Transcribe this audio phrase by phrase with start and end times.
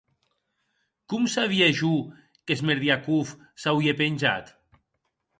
[1.13, 1.89] Com sabia jo
[2.51, 4.51] que Smerdiakov s'auie penjat?